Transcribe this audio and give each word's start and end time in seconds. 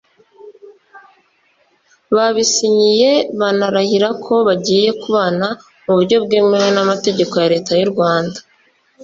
Babisinyiye 2.15 3.11
banarahira 3.39 4.09
ko 4.23 4.33
bagiye 4.47 4.89
kubana 5.01 5.47
mu 5.85 5.91
buryo 5.97 6.17
bwemewe 6.25 6.69
n'amategeko 6.75 7.33
ya 7.41 7.51
Leta 7.53 7.71
y'u 7.79 7.89
Rwanda 7.93 8.39